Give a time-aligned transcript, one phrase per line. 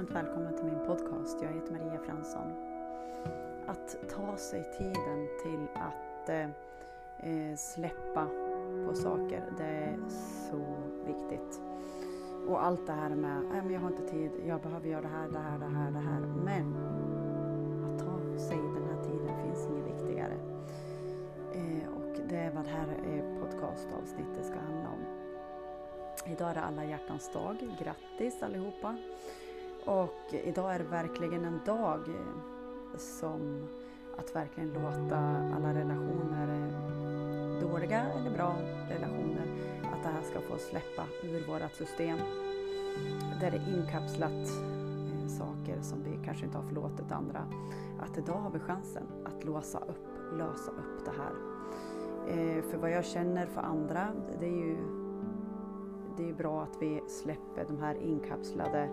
[0.00, 1.38] varmt välkommen till min podcast.
[1.42, 2.52] Jag heter Maria Fransson.
[3.66, 8.26] Att ta sig tiden till att eh, släppa
[8.86, 9.98] på saker, det är
[10.50, 10.64] så
[11.06, 11.60] viktigt.
[12.48, 15.08] Och allt det här med, nej men jag har inte tid, jag behöver göra det
[15.08, 16.20] här, det här, det här, det här.
[16.20, 16.76] Men
[17.84, 20.34] att ta sig den här tiden finns inget viktigare.
[21.54, 25.04] Eh, och det är vad det här eh, podcastavsnittet ska handla om.
[26.32, 27.56] Idag är det alla hjärtans dag.
[27.78, 28.96] Grattis allihopa!
[29.84, 33.68] Och idag är det verkligen en dag eh, som
[34.18, 35.18] att verkligen låta
[35.56, 38.56] alla relationer, eh, dåliga eller bra
[38.88, 39.46] relationer,
[39.92, 42.18] att det här ska få släppa ur vårt system.
[43.40, 47.44] Där det är inkapslat eh, saker som vi kanske inte har förlåtit andra.
[48.00, 51.32] Att idag har vi chansen att låsa upp, lösa upp det här.
[52.62, 54.08] För vad jag känner för andra,
[54.40, 54.76] det är ju
[56.16, 58.88] det är bra att vi släpper de här inkapslade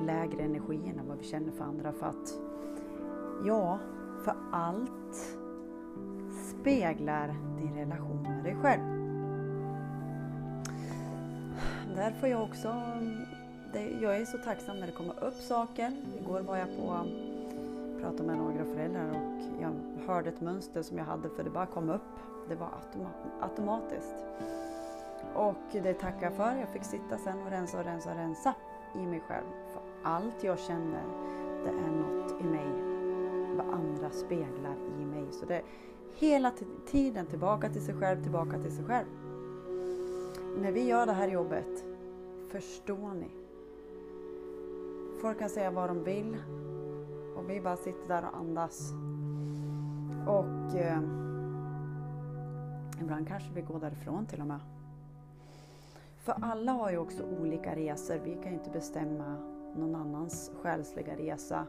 [0.00, 1.92] lägre energi än vad vi känner för andra.
[1.92, 2.34] För att,
[3.46, 3.78] ja,
[4.24, 5.38] för allt
[6.50, 8.82] speglar din relation med dig själv.
[11.96, 12.74] Där får jag också,
[13.72, 15.92] det, jag är så tacksam när det kommer upp saker.
[16.20, 17.06] Igår var jag på
[18.00, 19.72] pratade med några föräldrar och jag
[20.06, 22.02] hörde ett mönster som jag hade för det bara kom upp.
[22.48, 22.68] Det var
[23.40, 24.14] automatiskt.
[25.34, 26.56] Och det tackar jag för.
[26.56, 28.54] Jag fick sitta sen och rensa och rensa och rensa
[28.94, 29.46] i mig själv.
[29.72, 31.02] För allt jag känner,
[31.64, 32.68] det är något i mig.
[33.56, 35.32] Vad andra speglar i mig.
[35.32, 35.62] Så det är
[36.14, 36.52] hela
[36.86, 39.06] tiden tillbaka till sig själv, tillbaka till sig själv.
[40.58, 41.84] När vi gör det här jobbet,
[42.48, 43.30] förstår ni?
[45.20, 46.36] Folk kan säga vad de vill
[47.36, 48.92] och vi bara sitter där och andas.
[50.26, 51.00] Och eh,
[53.00, 54.60] ibland kanske vi går därifrån till och med.
[56.24, 58.18] För alla har ju också olika resor.
[58.24, 59.36] Vi kan ju inte bestämma
[59.76, 61.66] någon annans själsliga resa.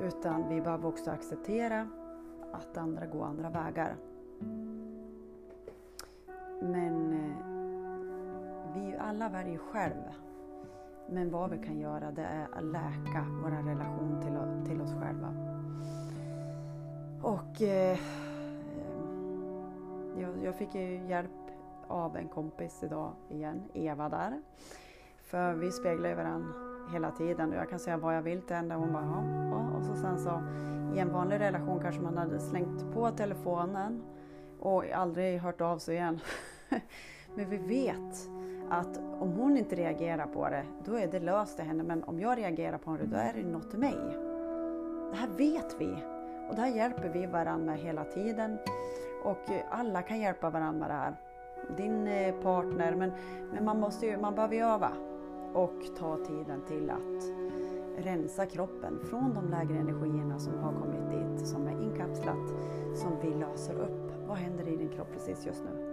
[0.00, 1.88] Utan vi behöver också acceptera
[2.52, 3.96] att andra går andra vägar.
[6.62, 7.46] Men eh,
[8.74, 10.02] vi alla väljer själv.
[11.10, 15.34] Men vad vi kan göra det är att läka vår relation till, till oss själva.
[17.22, 17.98] Och eh,
[20.18, 21.41] jag, jag fick ju hjälp
[21.92, 24.40] av en kompis idag igen, Eva där.
[25.22, 26.48] För vi speglar ju varandra
[26.92, 29.78] hela tiden och jag kan säga vad jag vill till henne och hon bara ja.
[29.78, 30.42] Och så sen så
[30.96, 34.02] i en vanlig relation kanske man hade slängt på telefonen
[34.60, 36.20] och aldrig hört av sig igen.
[37.34, 38.28] Men vi vet
[38.70, 41.82] att om hon inte reagerar på det, då är det löst till henne.
[41.82, 43.98] Men om jag reagerar på det, då är det något i mig.
[45.10, 46.04] Det här vet vi
[46.48, 48.58] och det här hjälper vi varandra med hela tiden.
[49.24, 49.38] Och
[49.70, 51.16] alla kan hjälpa varandra med det här
[51.76, 52.94] din eh, partner.
[52.94, 53.12] Men,
[53.52, 54.92] men man, måste ju, man behöver ju öva
[55.52, 57.24] och ta tiden till att
[57.96, 62.48] rensa kroppen från de lägre energierna som har kommit dit, som är inkapslat,
[62.94, 64.12] som vi löser upp.
[64.26, 65.92] Vad händer i din kropp precis just nu?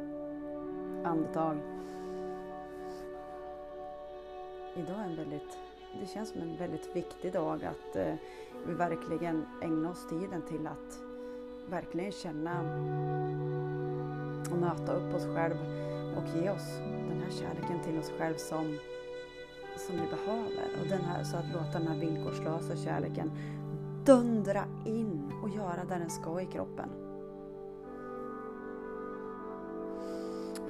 [1.04, 1.58] Andetag.
[4.76, 5.58] Idag är en väldigt,
[6.00, 8.14] det känns som en väldigt viktig dag att eh,
[8.68, 11.09] vi verkligen ägnar oss tiden till att
[11.70, 12.60] verkligen känna
[14.52, 15.56] och möta upp oss själv
[16.18, 16.78] och ge oss
[17.10, 18.78] den här kärleken till oss själv som,
[19.78, 20.82] som vi behöver.
[20.82, 23.32] Och den här, så att låta den här villkorslösa kärleken
[24.06, 26.90] dundra in och göra där den ska i kroppen.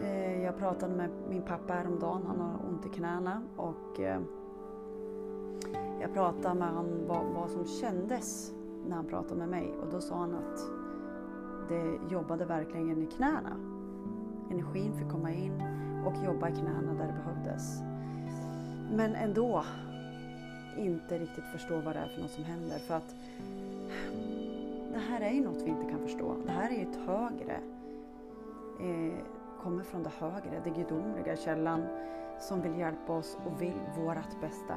[0.01, 4.21] Eh, jag pratade med min pappa häromdagen, han har ont i knäna och eh,
[6.01, 8.53] jag pratade med honom vad, vad som kändes
[8.87, 10.78] när han pratade med mig och då sa han att
[11.69, 13.57] det jobbade verkligen i knäna.
[14.52, 15.63] Energin fick komma in
[16.06, 17.81] och jobba i knäna där det behövdes.
[18.91, 19.63] Men ändå
[20.78, 22.78] inte riktigt förstå vad det är för något som händer.
[22.78, 23.16] För att
[24.94, 26.35] det här är ju något vi inte kan förstå.
[26.46, 27.59] Det här är ju ett högre.
[28.79, 29.19] Eh,
[29.63, 31.85] kommer från det högre, det gudomliga källan
[32.40, 34.76] som vill hjälpa oss och vill vårt bästa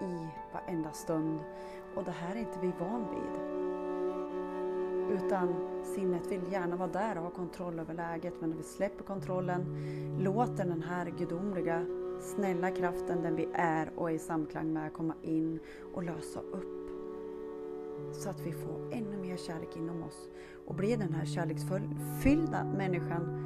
[0.00, 1.40] i varenda stund.
[1.96, 3.73] Och det här är inte vi van vid.
[5.14, 8.34] Utan sinnet vill gärna vara där och ha kontroll över läget.
[8.40, 9.64] Men när vi släpper kontrollen,
[10.20, 11.86] låter den här gudomliga,
[12.20, 15.60] snälla kraften, den vi är och är i samklang med, komma in
[15.94, 16.90] och lösa upp.
[18.12, 20.28] Så att vi får ännu mer kärlek inom oss
[20.66, 23.44] och blir den här kärleksfyllda människan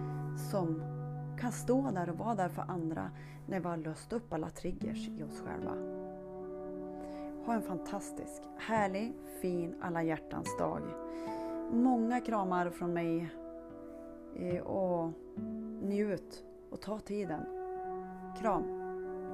[0.50, 0.82] som
[1.40, 3.10] kan stå där och vara där för andra
[3.46, 5.74] när vi har löst upp alla triggers i oss själva.
[7.46, 10.82] Ha en fantastisk, härlig, fin alla hjärtans dag
[11.70, 13.30] många kramar från mig
[14.36, 15.12] eh, och
[15.82, 17.40] njut och ta tiden.
[18.40, 18.64] Kram!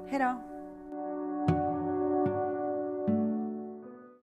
[0.08, 0.53] Hejdå!